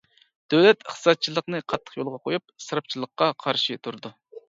دۆلەت 0.53 0.81
ئىقتىسادچىللىقنى 0.85 1.61
قاتتىق 1.75 2.01
يولغا 2.01 2.23
قويۇپ، 2.25 2.51
ئىسراپچىلىققا 2.57 3.33
قارشى 3.47 3.83
تۇرىدۇ. 3.87 4.17